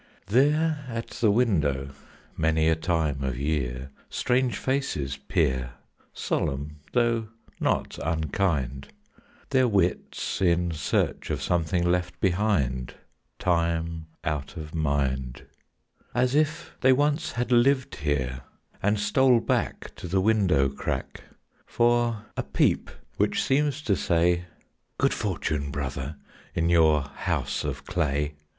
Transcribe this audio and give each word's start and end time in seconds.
There 0.29 0.83
at 0.89 1.11
the 1.11 1.29
window 1.29 1.89
many 2.35 2.67
a 2.69 2.75
time 2.75 3.23
of 3.23 3.37
year, 3.37 3.91
Strange 4.09 4.57
faces 4.57 5.17
peer, 5.17 5.73
Solemn 6.11 6.77
though 6.93 7.27
not 7.59 7.99
unkind, 8.03 8.87
Their 9.51 9.67
wits 9.67 10.41
in 10.41 10.71
search 10.71 11.29
of 11.29 11.39
something 11.39 11.83
left 11.85 12.19
behind 12.19 12.95
Time 13.37 14.07
out 14.23 14.57
of 14.57 14.73
mind; 14.73 15.45
As 16.15 16.33
if 16.33 16.75
they 16.81 16.91
once 16.93 17.33
had 17.33 17.51
lived 17.51 17.97
here, 17.97 18.41
and 18.81 18.99
stole 18.99 19.39
back 19.39 19.93
To 19.97 20.07
the 20.07 20.19
window 20.19 20.67
crack 20.67 21.25
For 21.67 22.25
a 22.35 22.41
peep 22.41 22.89
which 23.17 23.43
seems 23.43 23.83
to 23.83 23.95
say, 23.95 24.45
"Good 24.97 25.13
fortune, 25.13 25.69
brother, 25.69 26.15
in 26.55 26.69
your 26.69 27.03
house 27.03 27.63
of 27.63 27.85
clay!" 27.85 28.33